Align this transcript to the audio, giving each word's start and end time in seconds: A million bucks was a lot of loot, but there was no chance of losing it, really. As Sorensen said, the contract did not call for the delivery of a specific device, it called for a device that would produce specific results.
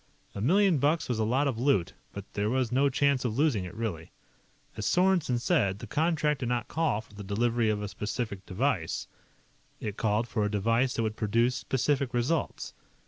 A 0.33 0.41
million 0.41 0.79
bucks 0.79 1.07
was 1.07 1.19
a 1.19 1.23
lot 1.23 1.47
of 1.47 1.59
loot, 1.59 1.93
but 2.11 2.25
there 2.33 2.49
was 2.49 2.71
no 2.71 2.89
chance 2.89 3.23
of 3.23 3.37
losing 3.37 3.65
it, 3.65 3.75
really. 3.75 4.09
As 4.75 4.87
Sorensen 4.87 5.37
said, 5.39 5.77
the 5.77 5.85
contract 5.85 6.39
did 6.39 6.49
not 6.49 6.67
call 6.67 7.01
for 7.01 7.13
the 7.13 7.23
delivery 7.23 7.69
of 7.69 7.83
a 7.83 7.87
specific 7.87 8.43
device, 8.47 9.07
it 9.79 9.97
called 9.97 10.27
for 10.27 10.43
a 10.43 10.49
device 10.49 10.95
that 10.95 11.03
would 11.03 11.15
produce 11.17 11.53
specific 11.53 12.15
results. 12.15 12.73